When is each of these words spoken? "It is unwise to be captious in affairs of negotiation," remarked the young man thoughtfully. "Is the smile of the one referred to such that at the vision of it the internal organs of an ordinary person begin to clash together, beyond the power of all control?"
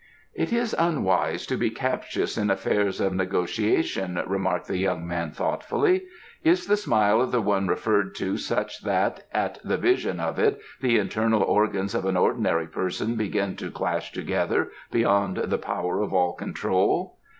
"It 0.33 0.51
is 0.51 0.75
unwise 0.79 1.45
to 1.45 1.55
be 1.55 1.69
captious 1.69 2.35
in 2.35 2.49
affairs 2.49 2.99
of 2.99 3.13
negotiation," 3.13 4.19
remarked 4.25 4.67
the 4.67 4.79
young 4.79 5.07
man 5.07 5.29
thoughtfully. 5.29 6.05
"Is 6.43 6.65
the 6.65 6.75
smile 6.75 7.21
of 7.21 7.31
the 7.31 7.39
one 7.39 7.67
referred 7.67 8.15
to 8.15 8.35
such 8.37 8.81
that 8.83 9.25
at 9.31 9.59
the 9.63 9.77
vision 9.77 10.19
of 10.19 10.39
it 10.39 10.59
the 10.81 10.97
internal 10.97 11.43
organs 11.43 11.93
of 11.93 12.05
an 12.05 12.17
ordinary 12.17 12.65
person 12.65 13.15
begin 13.15 13.55
to 13.57 13.69
clash 13.69 14.11
together, 14.11 14.71
beyond 14.89 15.37
the 15.37 15.59
power 15.59 16.01
of 16.01 16.13
all 16.15 16.33
control?" 16.33 17.19